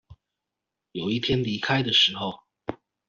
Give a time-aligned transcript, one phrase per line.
[0.93, 2.39] 有一天離開的時候